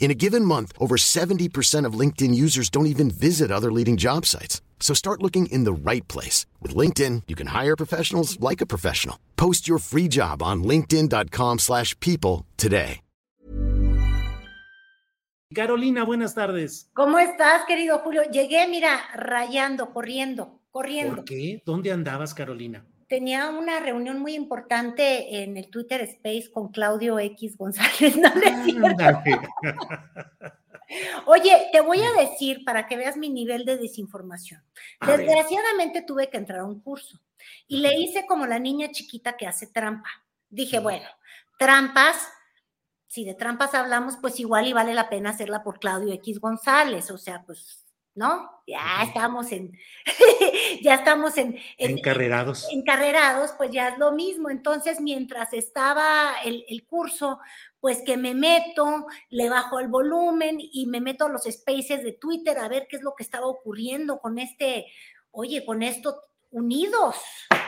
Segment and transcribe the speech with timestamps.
[0.00, 4.24] In a given month, over 70% of LinkedIn users don't even visit other leading job
[4.24, 4.62] sites.
[4.80, 6.46] So start looking in the right place.
[6.62, 9.16] With LinkedIn, you can hire professionals like a professional.
[9.36, 13.00] Post your free job on linkedin.com slash people today.
[15.54, 16.90] Carolina, buenas tardes.
[16.92, 18.22] ¿Cómo estás, querido Julio?
[18.30, 21.16] Llegué, mira, rayando, corriendo, corriendo.
[21.16, 21.62] ¿Por qué?
[21.64, 22.84] ¿Dónde andabas, Carolina?
[23.08, 28.16] Tenía una reunión muy importante en el Twitter Space con Claudio X González.
[28.78, 28.92] No,
[31.26, 34.62] Oye, te voy a decir para que veas mi nivel de desinformación.
[35.06, 37.20] Desgraciadamente tuve que entrar a un curso
[37.66, 40.08] y le hice como la niña chiquita que hace trampa.
[40.48, 41.06] Dije, bueno,
[41.58, 42.16] trampas,
[43.06, 47.10] si de trampas hablamos, pues igual y vale la pena hacerla por Claudio X González,
[47.10, 47.84] o sea, pues
[48.18, 48.50] ¿no?
[48.68, 49.72] Ya estamos en,
[50.82, 52.68] ya estamos en, encarrerados.
[52.70, 54.50] Encarrerados, pues ya es lo mismo.
[54.50, 57.38] Entonces, mientras estaba el, curso,
[57.80, 62.12] pues que me meto, le bajo el volumen y me meto a los spaces de
[62.12, 64.84] Twitter a ver qué es lo que estaba ocurriendo con este,
[65.30, 67.16] oye, con esto unidos,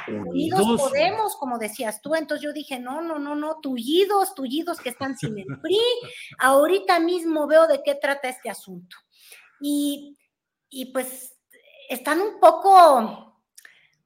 [0.06, 2.15] unidos, podemos, como decías tú.
[2.15, 5.81] Entonces yo dije, no, no, no, no, tullidos, tullidos que están sin el PRI.
[6.39, 8.99] Ahorita mismo veo de qué trata este asunto.
[9.62, 10.19] Y
[10.70, 11.36] y pues
[11.88, 13.42] están un poco,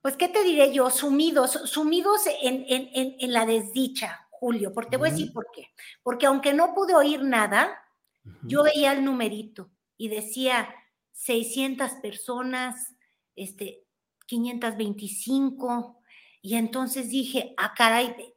[0.00, 0.90] pues, ¿qué te diré yo?
[0.90, 5.68] Sumidos, sumidos en, la desdicha, Julio, porque te voy a decir por qué.
[6.02, 7.78] Porque aunque no pude oír nada,
[8.42, 10.74] yo veía el numerito y decía
[11.12, 12.94] 600 personas,
[13.36, 13.84] este,
[14.26, 16.00] 525,
[16.40, 18.34] y entonces dije, ah, caray,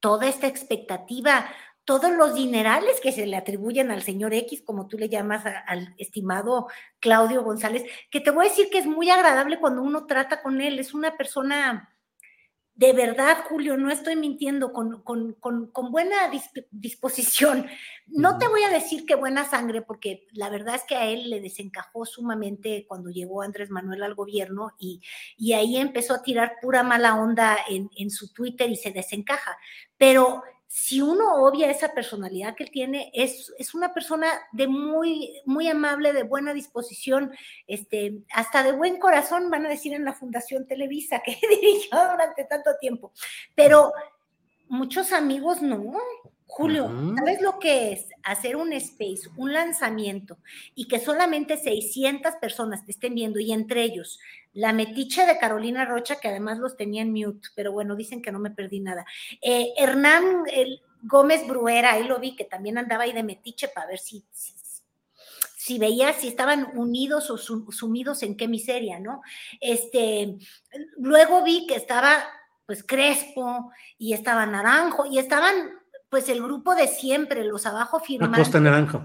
[0.00, 1.48] toda esta expectativa,
[1.84, 5.94] todos los dinerales que se le atribuyen al señor X, como tú le llamas al
[5.98, 6.68] estimado
[7.00, 10.60] Claudio González, que te voy a decir que es muy agradable cuando uno trata con
[10.60, 11.94] él, es una persona
[12.76, 16.16] de verdad, Julio, no estoy mintiendo, con, con, buena
[16.72, 17.68] disposición.
[18.08, 21.30] No te voy a decir que buena sangre, porque la verdad es que a él
[21.30, 25.00] le desencajó sumamente cuando llegó Andrés Manuel al gobierno y,
[25.36, 29.56] y ahí empezó a tirar pura mala onda en, en su Twitter y se desencaja.
[29.96, 30.42] Pero
[30.76, 36.12] si uno obvia esa personalidad que tiene, es, es, una persona de muy, muy amable,
[36.12, 37.30] de buena disposición,
[37.68, 42.44] este, hasta de buen corazón, van a decir en la Fundación Televisa, que dirigió durante
[42.46, 43.12] tanto tiempo.
[43.54, 43.92] Pero
[44.66, 45.94] muchos amigos no,
[46.46, 50.38] Julio, ¿sabes lo que es hacer un space, un lanzamiento
[50.74, 54.20] y que solamente 600 personas te estén viendo y entre ellos
[54.52, 58.30] la metiche de Carolina Rocha, que además los tenía en mute, pero bueno, dicen que
[58.30, 59.04] no me perdí nada.
[59.42, 60.44] Eh, Hernán
[61.02, 64.24] Gómez Bruera, ahí lo vi, que también andaba ahí de metiche para ver si,
[65.56, 69.22] si, veía si estaban unidos o sumidos en qué miseria, ¿no?
[69.60, 70.36] Este,
[70.98, 72.24] luego vi que estaba
[72.64, 75.83] pues Crespo y estaba Naranjo y estaban
[76.14, 78.38] pues el grupo de siempre, los abajo firmantes.
[78.38, 79.02] Acosta Naranjo.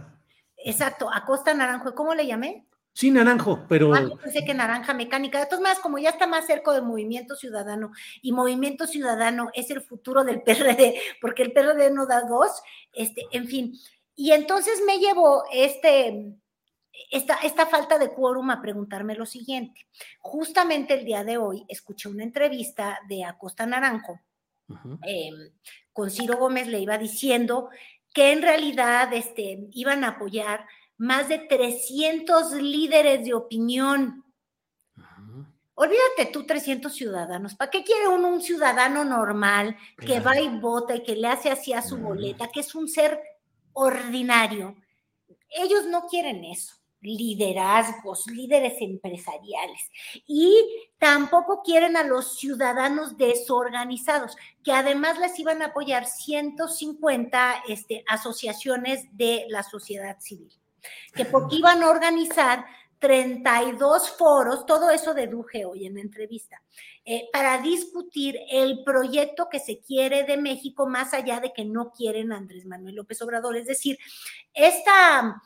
[0.58, 1.96] Exacto, Acosta Naranjo.
[1.96, 2.68] ¿Cómo le llamé?
[2.94, 3.96] Sí, naranjo, pero.
[3.96, 5.40] Ah, pensé que naranja mecánica.
[5.40, 9.72] De todas maneras, como ya está más cerca del Movimiento Ciudadano, y Movimiento Ciudadano es
[9.72, 12.62] el futuro del PRD, porque el PRD no da dos,
[12.94, 13.74] este, en fin.
[14.16, 16.36] Y entonces me llevó este,
[17.10, 19.88] esta, esta falta de quórum a preguntarme lo siguiente.
[20.20, 24.20] Justamente el día de hoy escuché una entrevista de Acosta Naranjo,
[26.00, 27.70] con Ciro Gómez le iba diciendo
[28.14, 30.66] que en realidad este, iban a apoyar
[30.98, 34.24] más de 300 líderes de opinión.
[35.74, 37.56] Olvídate tú, 300 ciudadanos.
[37.56, 41.52] ¿Para qué quiere uno un ciudadano normal que va y vota y que le hace
[41.52, 43.20] así a su boleta, que es un ser
[43.74, 44.78] ordinario?
[45.50, 49.80] Ellos no quieren eso liderazgos, líderes empresariales.
[50.28, 50.66] Y
[50.98, 59.06] tampoco quieren a los ciudadanos desorganizados, que además les iban a apoyar 150 este, asociaciones
[59.18, 60.52] de la sociedad civil.
[61.14, 62.66] que porque iban a organizar
[63.00, 66.62] 32 foros, todo eso deduje hoy en la entrevista,
[67.06, 71.92] eh, para discutir el proyecto que se quiere de México más allá de que no
[71.92, 73.56] quieren Andrés Manuel López Obrador.
[73.56, 73.98] Es decir,
[74.54, 75.42] esta,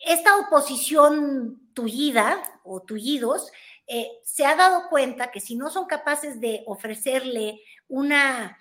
[0.00, 3.50] esta oposición tullida o tullidos
[3.86, 8.58] eh, se ha dado cuenta que si no son capaces de ofrecerle una,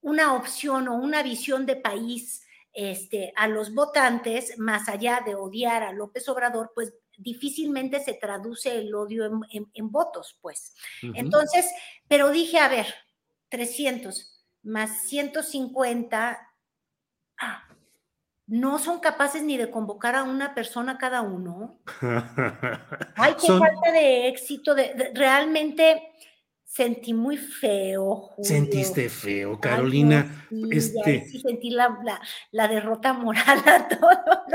[0.00, 5.82] una opción o una visión de país este, a los votantes, más allá de odiar
[5.82, 10.74] a López Obrador, pues difícilmente se traduce el odio en, votos, pues.
[11.14, 11.66] Entonces,
[12.06, 12.86] pero dije, a ver,
[13.48, 16.46] 300 más 150,
[17.40, 17.67] ah,
[18.48, 21.78] no son capaces ni de convocar a una persona cada uno.
[23.14, 26.02] Ay, qué falta de éxito, de, realmente
[26.64, 28.30] sentí muy feo.
[28.40, 30.46] Sentiste feo, Carolina.
[30.70, 31.26] este...
[31.26, 31.98] sí sentí la,
[32.52, 34.10] la, derrota moral a todo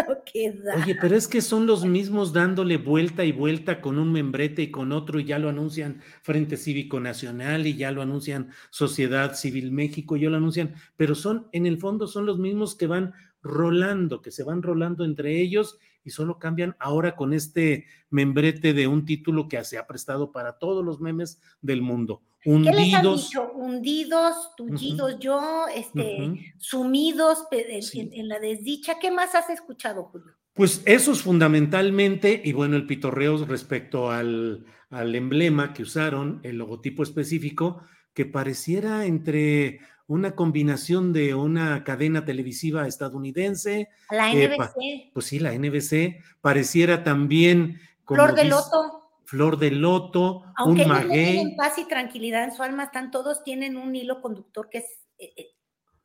[0.07, 0.75] lo que da.
[0.75, 4.71] Oye, pero es que son los mismos dándole vuelta y vuelta con un membrete y
[4.71, 9.71] con otro, y ya lo anuncian Frente Cívico Nacional, y ya lo anuncian Sociedad Civil
[9.71, 13.13] México, y ya lo anuncian, pero son, en el fondo, son los mismos que van
[13.43, 18.87] rolando, que se van rolando entre ellos y solo cambian ahora con este membrete de
[18.87, 22.21] un título que se ha prestado para todos los memes del mundo.
[22.45, 22.75] Hundidos.
[22.75, 23.51] ¿Qué les han dicho?
[23.53, 28.99] Hundidos, tullidos, yo, este, sumidos en, la desdicha.
[28.99, 30.33] ¿Qué más has escuchado, Julio?
[30.53, 37.01] Pues esos fundamentalmente, y bueno, el pitorreo respecto al, al emblema que usaron, el logotipo
[37.01, 37.81] específico,
[38.13, 43.89] que pareciera entre una combinación de una cadena televisiva estadounidense.
[44.09, 45.11] La NBC.
[45.13, 46.21] pues sí, la NBC.
[46.41, 47.79] Pareciera también.
[48.05, 49.03] Flor de Loto.
[49.25, 51.55] Flor de Loto, Aunque un maguey.
[51.55, 54.85] paz y tranquilidad en su alma, están todos, tienen un hilo conductor que es.
[55.17, 55.47] Eh, eh,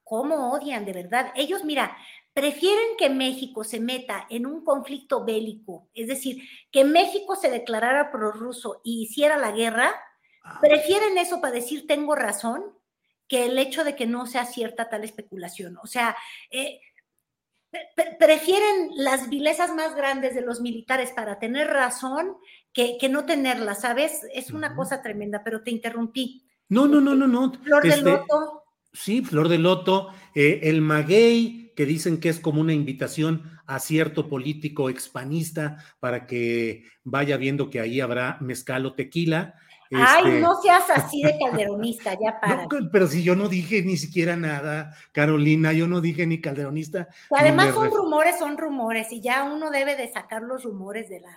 [0.04, 1.32] ¿Cómo odian, de verdad?
[1.36, 1.94] Ellos, mira,
[2.32, 8.10] prefieren que México se meta en un conflicto bélico, es decir, que México se declarara
[8.10, 9.92] prorruso y hiciera la guerra,
[10.44, 10.58] ah.
[10.62, 12.62] prefieren eso para decir tengo razón,
[13.28, 15.76] que el hecho de que no sea cierta tal especulación.
[15.82, 16.16] O sea,
[16.50, 16.80] eh,
[18.18, 22.36] prefieren las vilezas más grandes de los militares para tener razón
[22.72, 24.20] que, no tenerla, ¿sabes?
[24.32, 26.44] Es una cosa tremenda, pero te interrumpí.
[26.68, 27.52] No, no, no, no, no.
[27.62, 28.62] Flor de este, Loto.
[28.92, 33.78] Sí, Flor de Loto, eh, el maguey, que dicen que es como una invitación a
[33.78, 39.54] cierto político expanista para que vaya viendo que ahí habrá mezcal o tequila.
[39.90, 42.66] Ay, este no seas así de calderonista, ya para.
[42.92, 47.08] pero si yo no dije ni siquiera nada, Carolina, yo no dije ni calderonista.
[47.30, 51.30] Además son rumores, son rumores, y ya uno debe de sacar los rumores de la,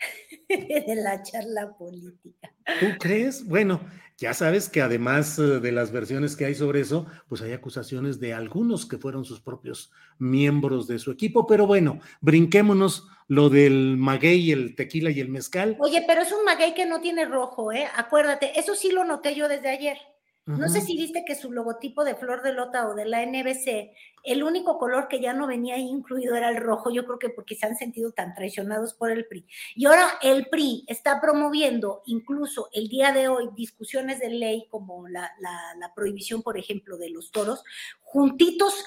[0.48, 2.52] de la charla política.
[2.80, 3.46] ¿Tú crees?
[3.46, 3.80] Bueno,
[4.18, 8.20] ya sabes que además eh, de las versiones que hay sobre eso, pues hay acusaciones
[8.20, 13.96] de algunos que fueron sus propios miembros de su equipo, pero bueno, brinquémonos lo del
[13.96, 15.76] maguey, el tequila y el mezcal.
[15.80, 17.86] Oye, pero es un maguey que no tiene rojo, ¿eh?
[17.96, 19.96] Acuérdate, eso sí lo noté yo desde ayer.
[20.46, 23.92] No sé si viste que su logotipo de Flor de Lota o de la NBC,
[24.24, 27.54] el único color que ya no venía incluido era el rojo, yo creo que porque
[27.54, 29.46] se han sentido tan traicionados por el PRI.
[29.76, 35.06] Y ahora el PRI está promoviendo incluso el día de hoy discusiones de ley como
[35.08, 37.62] la, la, prohibición, por ejemplo, de los toros,
[38.00, 38.84] juntitos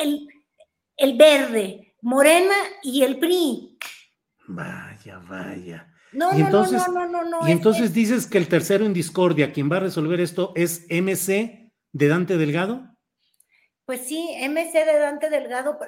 [0.00, 0.28] el,
[0.96, 3.78] el verde, Morena y el PRI.
[4.48, 5.91] Vaya, vaya.
[6.12, 9.70] No, y entonces, no, no, no, Y entonces dices que el tercero en discordia, quien
[9.70, 12.94] va a resolver esto, es MC de Dante Delgado.
[13.86, 15.78] Pues sí, MC de Dante Delgado,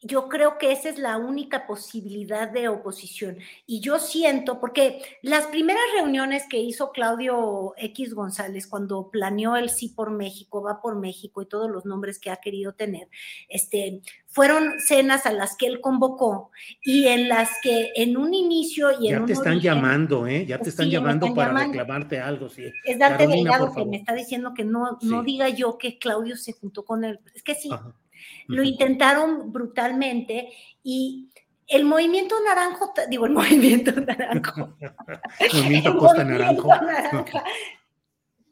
[0.00, 3.38] yo creo que esa es la única posibilidad de oposición.
[3.66, 9.70] Y yo siento, porque las primeras reuniones que hizo Claudio X González cuando planeó el
[9.70, 13.08] sí por México, va por México y todos los nombres que ha querido tener,
[13.48, 16.52] este, fueron cenas a las que él convocó
[16.82, 20.46] y en las que en un inicio y en ya te están llamando, ¿eh?
[20.46, 22.70] Ya te están llamando para reclamarte algo, sí.
[22.84, 26.52] Es Dante Delgado que me está diciendo que no, no diga yo que Claudio se
[26.52, 27.18] juntó con él.
[27.34, 27.68] Es que sí.
[28.46, 31.28] Lo intentaron brutalmente y
[31.66, 34.74] el movimiento naranjo, digo, el movimiento naranjo.
[35.52, 36.70] movimiento Costa Naranjo.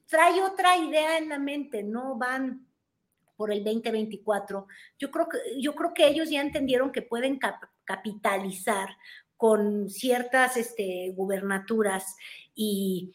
[0.06, 2.66] trae otra idea en la mente, no van
[3.36, 4.66] por el 2024.
[4.98, 7.38] Yo creo que, yo creo que ellos ya entendieron que pueden
[7.84, 8.88] capitalizar
[9.36, 12.16] con ciertas este, gubernaturas
[12.54, 13.14] y,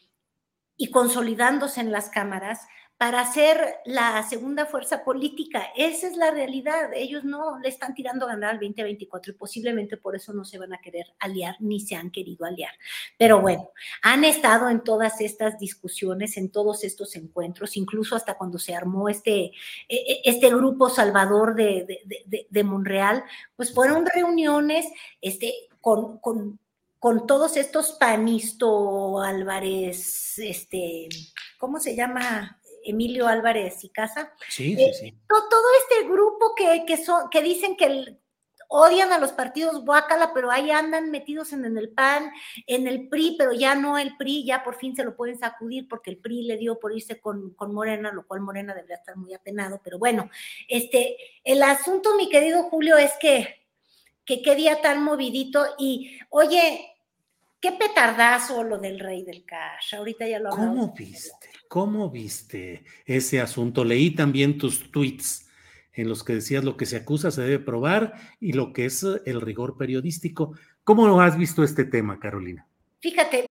[0.76, 2.66] y consolidándose en las cámaras
[3.02, 5.72] para ser la segunda fuerza política.
[5.74, 6.92] Esa es la realidad.
[6.94, 10.56] Ellos no le están tirando a ganar al 2024 y posiblemente por eso no se
[10.56, 12.70] van a querer aliar ni se han querido aliar.
[13.18, 13.70] Pero bueno,
[14.02, 19.08] han estado en todas estas discusiones, en todos estos encuentros, incluso hasta cuando se armó
[19.08, 19.52] este, e,
[19.88, 22.04] e, este grupo salvador de,
[22.48, 23.24] de, Monreal,
[23.56, 24.86] pues fueron reuniones
[25.20, 26.60] este, con, con,
[27.00, 31.08] con todos estos Panisto Álvarez, este,
[31.58, 32.60] ¿cómo se llama?
[32.84, 34.32] Emilio Álvarez y Casa.
[34.48, 35.18] Sí, sí, sí.
[35.28, 38.18] todo, este grupo que, que, son, que dicen que
[38.74, 42.32] odian a los partidos Guácala, pero ahí andan metidos en, el PAN,
[42.66, 45.86] en el PRI, pero ya no el PRI, ya por fin se lo pueden sacudir
[45.86, 49.16] porque el PRI le dio por irse con, con Morena, lo cual Morena debería estar
[49.16, 50.30] muy apenado, pero bueno,
[50.68, 53.66] este, el asunto, mi querido Julio, es que,
[54.24, 56.91] que qué día tan movidito y, oye,
[57.62, 59.94] Qué petardazo lo del rey del cash.
[59.94, 60.74] Ahorita ya lo hablamos.
[60.74, 61.48] ¿Cómo viste?
[61.68, 63.84] ¿Cómo viste ese asunto?
[63.84, 65.48] Leí también tus tweets
[65.92, 69.06] en los que decías lo que se acusa se debe probar y lo que es
[69.26, 70.56] el rigor periodístico.
[70.82, 72.66] ¿Cómo lo has visto este tema, Carolina?
[73.00, 73.46] Fíjate.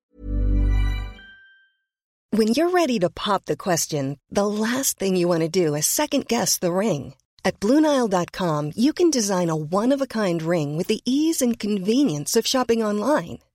[2.34, 5.86] When you're ready to pop the question, the last thing you want to do is
[5.86, 7.14] second guess the ring.
[7.46, 12.84] At BlueNile.com, you can design a one-of-a-kind ring with the ease and convenience of shopping
[12.84, 13.40] online.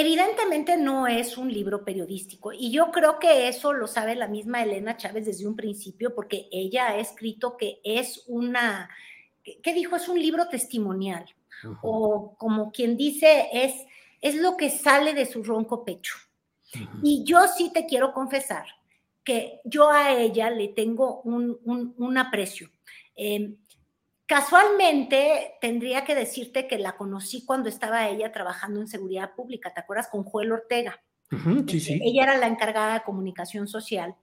[0.00, 4.62] Evidentemente no es un libro periodístico y yo creo que eso lo sabe la misma
[4.62, 8.88] Elena Chávez desde un principio porque ella ha escrito que es una,
[9.44, 9.96] ¿qué dijo?
[9.96, 11.26] Es un libro testimonial
[11.82, 13.74] o como quien dice es,
[14.22, 16.14] es lo que sale de su ronco pecho.
[17.02, 18.64] Y yo sí te quiero confesar
[19.22, 22.70] que yo a ella le tengo un, aprecio.
[23.14, 23.54] Em,
[24.30, 29.80] Casualmente, tendría que decirte que la conocí cuando estaba ella trabajando en seguridad pública, ¿te
[29.80, 30.06] acuerdas?
[30.06, 31.02] Con Joel Ortega.
[31.66, 32.00] sí, sí.
[32.00, 34.14] Ella era la encargada de comunicación social.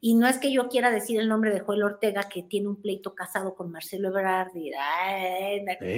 [0.00, 2.80] Y no es que yo quiera decir el nombre de Joel Ortega, que tiene un
[2.80, 4.70] pleito casado con Marcelo Ebrard, y,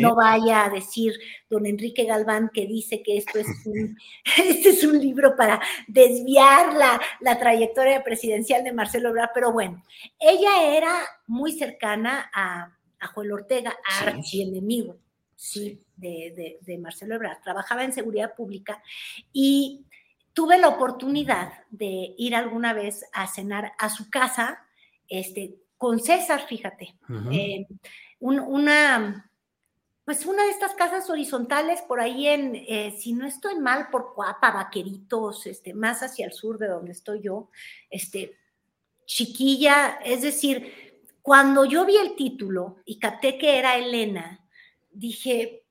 [0.01, 1.13] no vaya a decir
[1.51, 3.99] don Enrique Galván que dice que esto es un,
[4.49, 9.85] este es un libro para desviar la, la trayectoria presidencial de Marcelo Ebrard, pero bueno,
[10.19, 10.95] ella era
[11.27, 14.99] muy cercana a a Joel Ortega, archienemigo
[15.39, 17.41] sí, de, de, Marcelo Ebrard.
[17.41, 18.83] Trabajaba en seguridad pública
[19.33, 19.87] y
[20.33, 24.67] tuve la oportunidad de ir alguna vez a cenar a su casa
[25.09, 26.97] este, con César, fíjate.
[27.31, 27.67] Eh,
[28.19, 29.31] una,
[30.05, 34.15] pues una de estas casas horizontales por ahí en, eh, si no estoy mal, por
[34.15, 37.49] Cuapa, Vaqueritos, este, más hacia el sur de donde estoy yo,
[37.91, 38.37] este,
[39.07, 40.88] chiquilla, es decir,
[41.29, 44.43] cuando yo vi el título y capté que era Elena,
[44.91, 45.63] dije,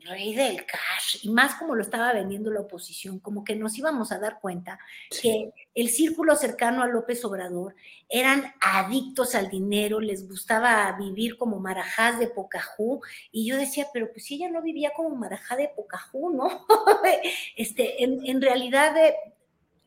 [0.00, 4.10] rey del cash, y más como lo estaba vendiendo la oposición, como que nos íbamos
[4.10, 4.78] a dar cuenta
[5.20, 7.74] que el círculo cercano a López Obrador
[8.08, 14.10] eran adictos al dinero, les gustaba vivir como marajás de Pocahú, y yo decía, pero
[14.10, 16.64] pues si ella no vivía como marajá de Pocahú, ¿no?
[17.58, 19.14] este, en, en realidad, de,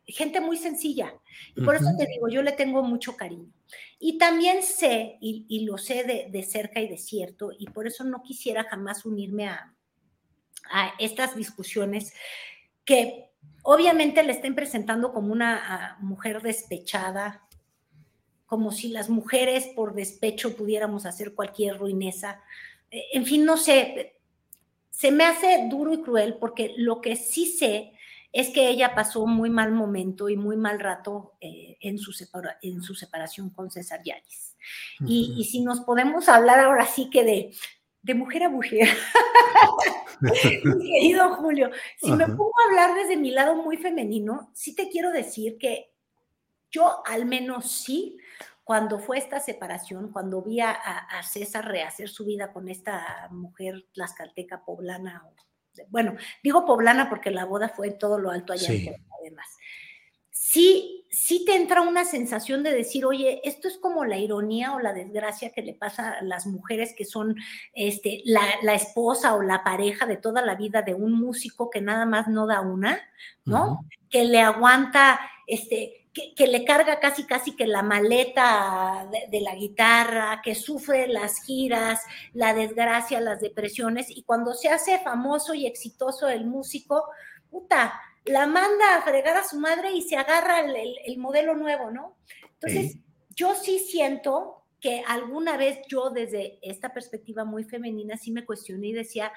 [0.08, 1.14] gente muy sencilla.
[1.56, 3.52] Y por eso te digo, yo le tengo mucho cariño.
[4.00, 8.22] Y también sé, y, lo sé de, cerca y de cierto, y por eso no
[8.22, 9.74] quisiera jamás unirme a,
[10.72, 12.14] a estas discusiones
[12.84, 13.32] que
[13.64, 17.48] obviamente le estén presentando como una mujer despechada,
[18.46, 22.42] como si las mujeres por despecho pudiéramos hacer cualquier ruineza.
[22.92, 24.20] E, en fin, no sé,
[24.92, 27.95] se me hace duro y cruel porque lo que sí sé
[28.36, 32.12] es que ella pasó un muy mal momento y muy mal rato eh, en, su
[32.62, 34.58] en su separación con César Yáñez.
[35.08, 37.56] y, si nos podemos hablar ahora sí que de,
[38.02, 38.90] de mujer a mujer,
[40.82, 45.14] querido Julio, si me pongo a hablar desde mi lado muy femenino, sí te quiero
[45.14, 45.94] decir que
[46.70, 48.18] yo al menos sí,
[48.66, 53.86] cuando fue esta separación, cuando vi a, a César rehacer su vida con esta mujer
[53.94, 55.24] tlaxcalteca poblana
[55.90, 58.88] bueno, digo poblana porque la boda fue en todo lo alto allá Sí.
[58.88, 59.48] en además.
[60.32, 64.80] Sí, sí te entra una sensación de decir, oye, esto es como la ironía o
[64.80, 67.36] la desgracia que le pasa a las mujeres que son
[67.74, 71.82] este, la, la esposa o la pareja de toda la vida de un músico que
[71.82, 73.00] nada más no da una,
[73.44, 73.80] ¿no?
[74.10, 79.42] Que le aguanta, este, que, que le carga casi, casi que la maleta de, de
[79.44, 82.02] la guitarra, que sufre las giras,
[82.34, 87.04] la desgracia, las depresiones, y cuando se hace famoso y exitoso el músico,
[87.52, 91.54] puta, la manda a fregar a su madre y se agarra el, el- el modelo
[91.56, 92.16] nuevo, ¿no?
[92.54, 93.02] Entonces, Sí.
[93.36, 98.88] yo sí siento que alguna vez yo desde esta perspectiva muy femenina sí me cuestioné
[98.88, 99.32] y decía,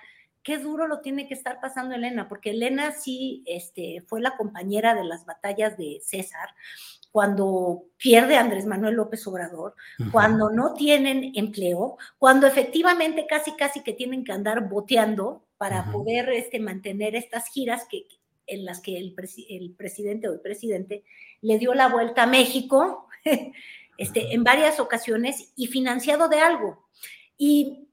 [0.49, 4.95] qué duro lo tiene que estar pasando Elena, porque Elena sí este, fue la compañera
[4.95, 6.49] de las batallas de César
[7.13, 9.75] cuando pierde Andrés Manuel López Obrador,
[10.11, 15.93] cuando no tienen empleo, cuando efectivamente casi casi que tienen que andar boteando para Ujú.
[15.93, 18.07] poder este, mantener estas giras que,
[18.47, 19.13] en las que el
[19.77, 21.05] presidente o el presidente
[21.43, 23.07] le dio la vuelta a México
[23.99, 26.89] este, en varias ocasiones y financiado de algo.
[27.37, 27.88] Y,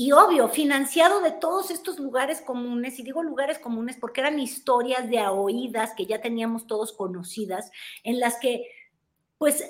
[0.00, 5.10] y obvio, financiado de todos estos lugares comunes, y digo lugares comunes porque eran historias
[5.10, 7.72] de a oídas que ya teníamos todos conocidas,
[8.04, 8.68] en las que,
[9.38, 9.68] pues,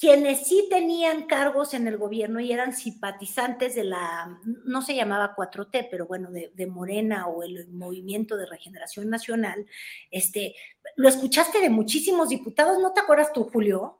[0.00, 5.36] quienes sí tenían cargos en el gobierno y eran simpatizantes de la, no se llamaba
[5.36, 9.66] 4T, pero bueno, de, de Morena o el Movimiento de Regeneración Nacional,
[10.10, 10.54] este,
[10.96, 13.98] lo escuchaste de muchísimos diputados, ¿no te acuerdas tú, Julio?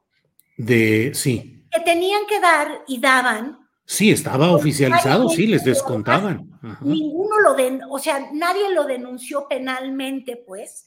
[0.57, 1.67] De, sí.
[1.71, 6.49] Que tenían que dar y daban Sí, estaba oficializado, sí, les descontaban.
[6.63, 6.79] Ajá.
[6.85, 10.87] ninguno lo den, o sea, nadie lo denunció penalmente, pues,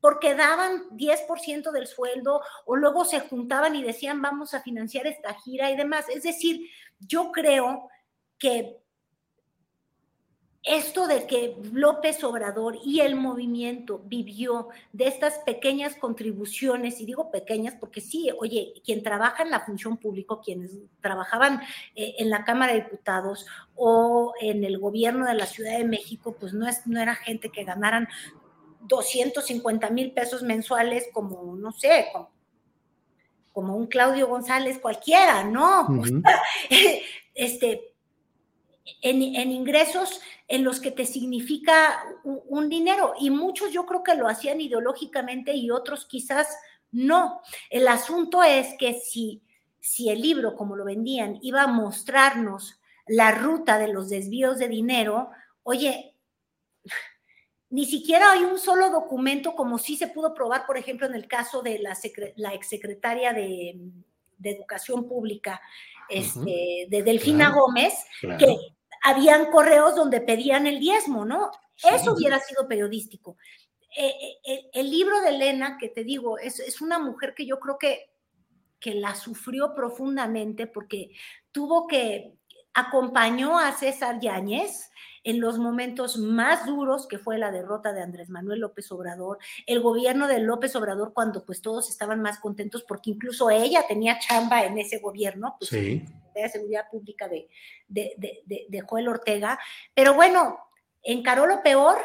[0.00, 5.34] porque daban 10% del sueldo o luego se juntaban y decían vamos a financiar esta
[5.34, 6.08] gira y demás.
[6.08, 6.60] Es decir,
[7.00, 7.88] yo creo
[8.38, 8.76] que
[10.64, 17.30] esto de que López Obrador y el movimiento vivió de estas pequeñas contribuciones, y digo
[17.30, 21.60] pequeñas porque sí, oye, quien trabaja en la función pública, quienes trabajaban
[21.94, 26.34] eh, en la Cámara de Diputados o en el gobierno de la Ciudad de México,
[26.40, 28.08] pues no, es, no era gente que ganaran
[28.80, 32.30] 250 mil pesos mensuales como, no sé, como,
[33.52, 35.88] como un Claudio González cualquiera, ¿no?
[37.36, 37.93] Este,
[39.02, 43.14] en, ingresos en los que te significa un, dinero.
[43.18, 46.48] Y muchos yo creo que lo hacían ideológicamente y otros quizás
[46.92, 47.40] no.
[47.70, 49.42] El asunto es que si,
[49.80, 54.68] si el libro, como lo vendían, iba a mostrarnos la ruta de los desvíos de
[54.68, 55.30] dinero,
[55.62, 56.14] oye,
[57.70, 61.26] ni siquiera hay un solo documento como sí se pudo probar, por ejemplo, en el
[61.26, 61.96] caso de la,
[62.36, 63.76] la exsecretaria de,
[64.44, 65.60] de Educación Pública,
[66.08, 67.62] este, de Delfina Claro.
[67.62, 68.38] Gómez, Claro.
[68.38, 68.56] que
[69.02, 71.50] habían correos donde pedían el diezmo, ¿no?
[71.74, 71.88] Sí.
[71.92, 73.36] Eso hubiera sido periodístico.
[73.96, 77.46] Eh, eh, el, el libro de Elena, que te digo, es, es una mujer que
[77.46, 78.10] yo creo que,
[78.78, 81.10] que la sufrió profundamente porque
[81.50, 82.34] tuvo que,
[82.74, 84.90] acompañó a César Yáñez
[85.24, 89.80] en los momentos más duros que fue la derrota de Andrés Manuel López Obrador, el
[89.80, 94.64] gobierno de López Obrador cuando pues todos estaban más contentos porque incluso ella tenía chamba
[94.64, 96.04] en ese gobierno, pues, Sí.
[96.34, 97.48] de Seguridad Pública de,
[97.88, 99.58] de, de, de, Joel Ortega,
[99.94, 100.58] pero bueno,
[101.02, 101.96] encaró lo peor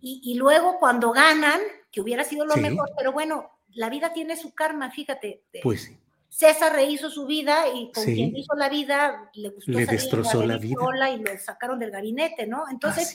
[0.00, 1.60] y, y luego cuando ganan,
[1.92, 2.60] que hubiera sido lo Sí.
[2.60, 5.44] mejor, pero bueno, la vida tiene su karma, fíjate.
[5.62, 5.98] Pues sí.
[6.28, 8.14] César rehizo su vida y con Sí.
[8.14, 10.76] quien hizo la vida le gustó Le salir en destrozó la vida.
[11.14, 12.64] y lo sacaron del gabinete, ¿no?
[12.70, 13.14] Entonces,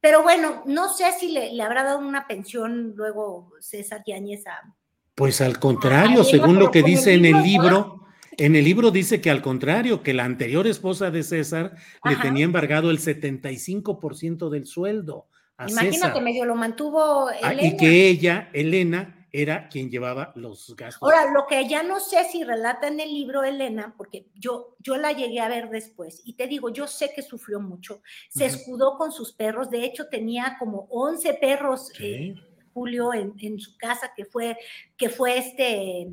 [0.00, 4.74] pero bueno, no sé si le, le habrá dado una pensión luego César Yáñez a,
[5.14, 8.04] Pues al contrario, según lo que el dice en el libro,
[8.36, 12.44] en el libro dice que al contrario, que la anterior esposa de César le tenía
[12.44, 15.26] embargado el 75% del sueldo
[15.58, 16.22] a imagínate, César.
[16.22, 17.76] medio lo mantuvo Ah, y Elena.
[17.78, 21.02] que ella, Elena, era quien llevaba los gastos.
[21.02, 24.96] Ahora, lo que ya no sé si relata en el libro Elena, porque yo, yo
[24.96, 28.96] la llegué a ver después, y te digo, yo sé que sufrió mucho, se escudó
[28.96, 32.34] con sus perros, de hecho tenía como 11 perros, eh.
[32.76, 34.58] Julio, en, en su casa, que fue,
[34.98, 36.06] que fue este,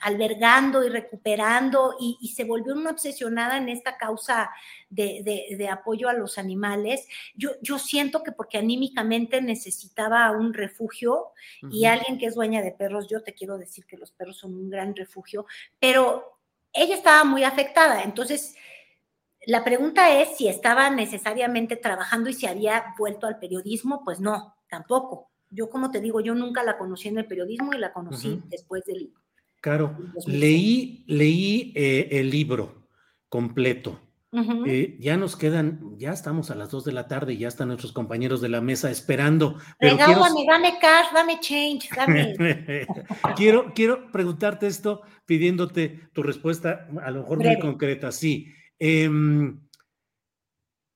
[0.00, 4.50] albergando y recuperando, y, y se volvió una obsesionada en esta causa
[4.88, 7.06] de, de- de apoyo a los animales.
[7.34, 11.32] Yo, yo siento que porque anímicamente necesitaba un refugio,
[11.70, 14.54] y alguien que es dueña de perros, yo te quiero decir que los perros son
[14.54, 15.44] un gran refugio,
[15.78, 16.38] pero
[16.72, 18.02] ella estaba muy afectada.
[18.02, 18.54] Entonces,
[19.46, 24.56] la pregunta es si estaba necesariamente trabajando y si había vuelto al periodismo, pues no,
[24.68, 25.30] tampoco.
[25.50, 28.84] Yo, como te digo, yo nunca la conocí en el periodismo y la conocí después
[28.84, 29.12] del...
[29.60, 30.26] Claro, 2006.
[30.26, 32.88] leí, leí eh, el libro
[33.28, 34.00] completo
[34.66, 37.68] Eh, ya nos quedan, ya estamos a las 2 de la tarde y ya están
[37.68, 39.56] nuestros compañeros de la mesa esperando.
[39.78, 42.34] Pero dame cash, dame change, dame.
[43.36, 48.12] quiero, quiero preguntarte esto pidiéndote tu respuesta, a lo mejor muy concreta.
[48.12, 48.52] Sí.
[48.78, 49.58] Em,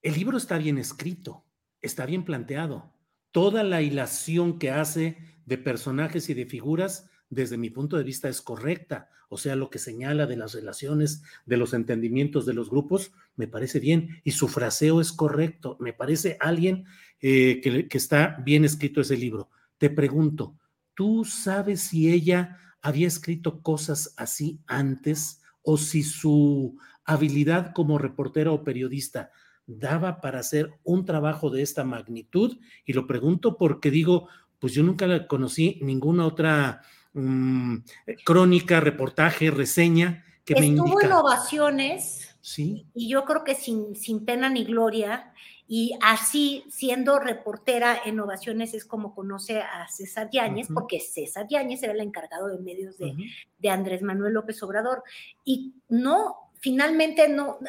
[0.02, 1.46] el libro está bien escrito,
[1.80, 2.92] está bien planteado.
[3.32, 8.28] Toda la hilación que hace de personajes y de figuras, desde mi punto de vista,
[8.28, 12.68] es correcta o sea, lo que señala de las relaciones, de los entendimientos de los
[12.68, 14.20] grupos, me parece bien.
[14.24, 15.76] Y su fraseo es correcto.
[15.78, 16.84] Me parece alguien
[17.20, 19.48] eh, que, que está bien escrito ese libro.
[19.78, 20.58] Te pregunto,
[20.94, 28.50] ¿tú sabes si ella había escrito cosas así antes o si su habilidad como reportera
[28.50, 29.30] o periodista
[29.78, 32.58] daba para hacer un trabajo de esta magnitud?
[32.84, 34.28] Y lo pregunto porque digo,
[34.58, 40.84] pues yo nunca la conocí ninguna otra Mm, eh, crónica, reportaje, reseña que me indica.
[40.84, 42.36] Estuvo en ovaciones.
[42.40, 42.86] Sí.
[42.94, 45.32] Y yo creo que sin, sin pena ni gloria.
[45.66, 51.80] Y así, siendo reportera en Ovaciones, es como conoce a César Yáñez, porque César Yáñez
[51.84, 53.14] era el encargado de medios de,
[53.56, 55.04] de, Andrés Manuel López Obrador.
[55.44, 57.60] Y no, finalmente no,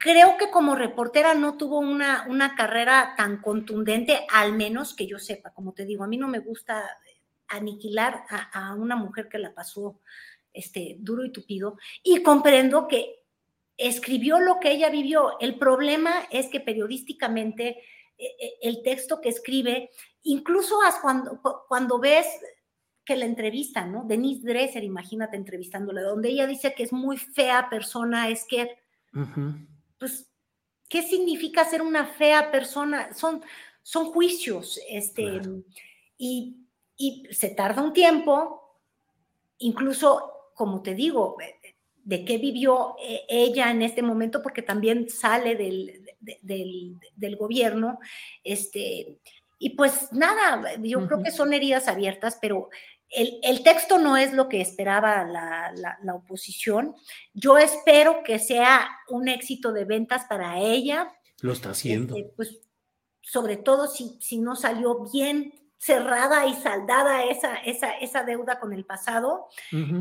[0.00, 5.18] creo que como reportera no tuvo una, una carrera tan contundente, al menos que yo
[5.18, 6.82] sepa, como te digo, a mí no me gusta
[7.48, 10.00] aniquilar a, una mujer que la pasó
[10.54, 13.26] este, duro y tupido, y comprendo que
[13.76, 15.38] escribió lo que ella vivió.
[15.38, 17.82] El problema es que periodísticamente
[18.16, 19.90] e, e, el texto que escribe,
[20.22, 22.26] incluso cuando, cuando ves
[23.04, 24.04] que la entrevista, ¿no?
[24.06, 28.78] Denise Dresser, imagínate entrevistándola, donde ella dice que es muy fea persona, es que,
[30.00, 30.28] pues,
[30.88, 33.14] ¿qué significa ser una fea persona?
[33.14, 33.40] Son,
[33.84, 35.40] son juicios, este,
[36.18, 36.60] y
[37.00, 38.76] y se tarda un tiempo,
[39.56, 41.38] incluso, como te digo,
[41.96, 46.04] de qué vivió eh, ella en este momento, porque también sale del,
[46.42, 48.00] del, gobierno,
[48.44, 49.18] este,
[49.58, 52.68] y pues nada, yo creo que son heridas abiertas, pero
[53.10, 56.94] el, el, texto no es lo que esperaba la, la, oposición.
[57.34, 61.12] Yo espero que sea un éxito de ventas para ella.
[61.40, 62.16] Lo está haciendo.
[62.16, 62.60] Este, pues
[63.20, 68.72] sobre todo si, si no salió bien cerrada y saldada esa, esa, esa deuda con
[68.72, 69.46] el pasado,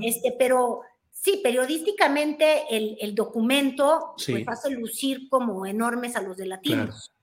[0.02, 6.48] este, pero sí, periodísticamente el, el documento pues, hace lucir como enormes a los de
[6.48, 7.13] latinos.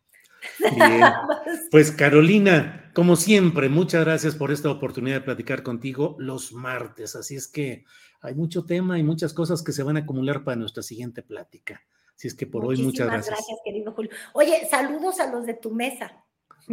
[1.70, 7.16] Pues Carolina, como siempre, muchas gracias por esta oportunidad de platicar contigo los martes.
[7.16, 7.84] Así es que
[8.20, 11.82] hay mucho tema y muchas cosas que se van a acumular para nuestra siguiente plática.
[12.14, 13.34] Así es que por hoy muchas gracias.
[13.34, 14.10] Gracias, querido Julio.
[14.32, 16.24] Oye, saludos a los de tu mesa.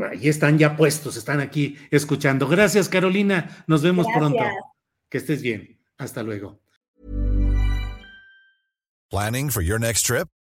[0.09, 2.47] Ahí están ya puestos, están aquí escuchando.
[2.47, 3.63] Gracias, Carolina.
[3.67, 4.43] Nos vemos pronto.
[5.09, 5.79] Que estés bien.
[5.97, 6.59] Hasta luego.
[9.09, 10.27] Planning for your next trip?